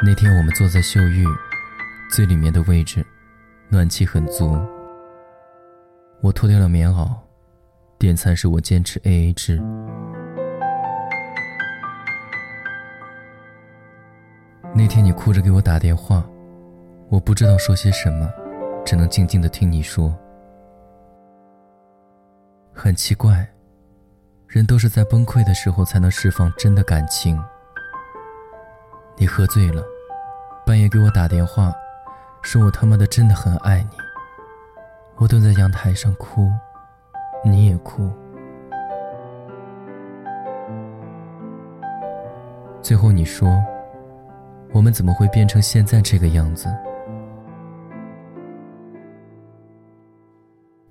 [0.00, 1.26] 那天我们坐在秀玉
[2.08, 3.04] 最里面的位置，
[3.68, 4.56] 暖气很足。
[6.20, 7.10] 我脱掉了棉袄，
[7.98, 9.60] 点餐时我坚持 A A 制。
[14.72, 16.24] 那天你哭着给我打电话，
[17.08, 18.30] 我不知道说些什么，
[18.86, 20.16] 只能静静的听你说。
[22.72, 23.46] 很奇怪，
[24.46, 27.36] 人都是在崩溃的时候才能释放真的感情。
[29.20, 29.82] 你喝醉了，
[30.64, 31.72] 半夜给我打电话，
[32.40, 33.96] 说我他妈的真的很爱你。
[35.16, 36.48] 我蹲在阳台上哭，
[37.44, 38.08] 你也哭。
[42.80, 43.60] 最后你说，
[44.72, 46.68] 我们怎么会变成现在这个样子？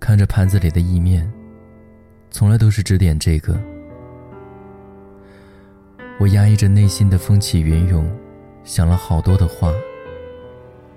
[0.00, 1.30] 看着盘子里的意面，
[2.30, 3.54] 从来都是只点这个。
[6.18, 8.10] 我压抑着内心的风起云涌，
[8.64, 9.72] 想了好多的话。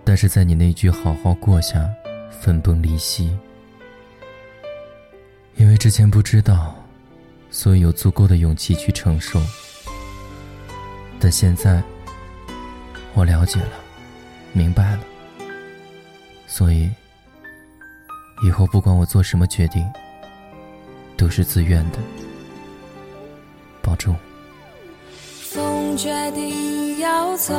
[0.04, 1.86] 但是在你那句“好好过”下，
[2.32, 3.38] 分崩离析。
[5.56, 6.76] 因为之前不知道，
[7.50, 9.42] 所以有足够的勇气去承受。
[11.20, 11.82] 但现在，
[13.14, 13.74] 我了解了，
[14.54, 15.00] 明白了。
[16.46, 16.90] 所以，
[18.46, 19.86] 以后不管我做什么决定，
[21.18, 21.98] 都是自愿的。
[23.82, 24.16] 保重。
[25.98, 27.56] 决定要走，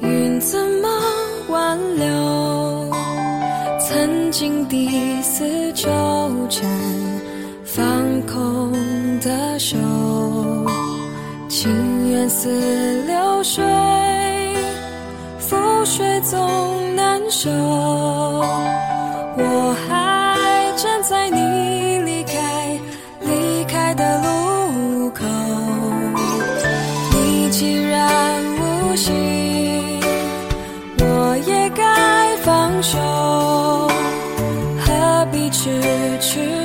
[0.00, 0.88] 云怎么
[1.50, 2.90] 挽留？
[3.78, 5.88] 曾经第四纠
[6.50, 6.68] 缠，
[7.64, 7.86] 放
[8.26, 8.72] 空
[9.20, 9.76] 的手，
[11.48, 13.64] 情缘似流水，
[15.38, 16.36] 覆水总
[16.96, 17.48] 难收。
[19.40, 19.87] 我还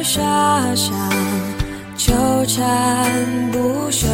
[0.04, 0.20] 傻
[0.76, 0.94] 傻
[1.96, 2.14] 纠
[2.46, 3.10] 缠
[3.54, 4.06] 不休，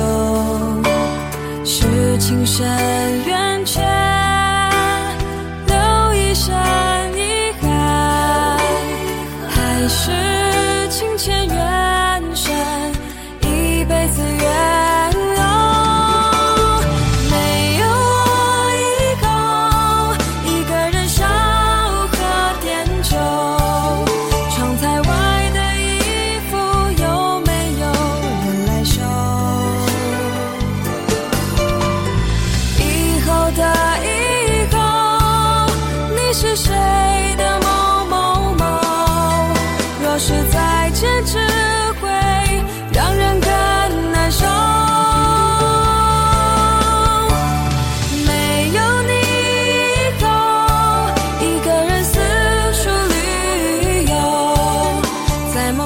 [1.65, 2.63] 是情深
[3.25, 3.83] 缘浅，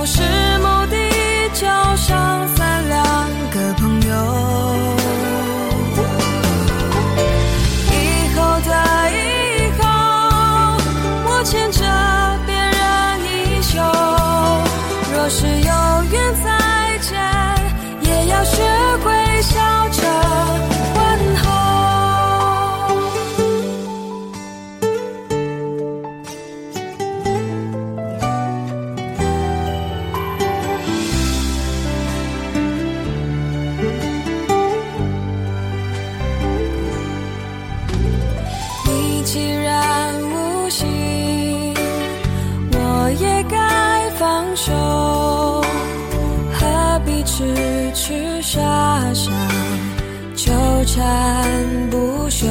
[0.06, 0.43] 是
[39.34, 41.74] 既然无心
[42.72, 44.72] 我也该放手
[46.54, 48.62] 何必痴痴傻
[49.12, 49.32] 傻
[50.36, 50.54] 纠
[50.86, 52.46] 缠不休。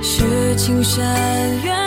[0.00, 1.04] 是情深
[1.64, 1.77] 缘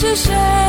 [0.00, 0.59] 是谁？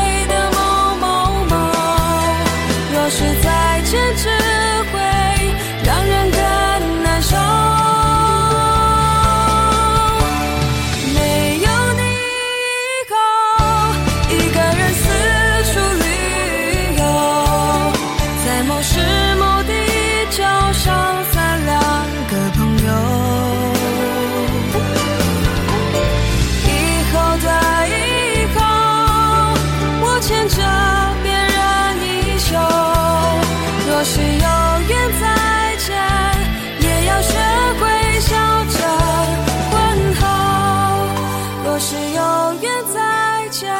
[42.13, 43.73] 永远再见，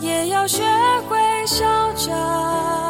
[0.00, 0.62] 也要学
[1.08, 2.87] 会笑着。